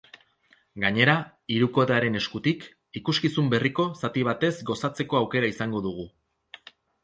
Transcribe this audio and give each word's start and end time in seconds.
Gainera, 0.85 1.13
hirukotearen 1.55 2.17
eskutik, 2.21 2.65
ikuskizun 3.01 3.53
berriko 3.53 3.87
zati 4.03 4.27
batez 4.31 4.53
gozatzeko 4.73 5.23
aukera 5.23 5.55
izango 5.57 5.87
dugu. 5.89 6.11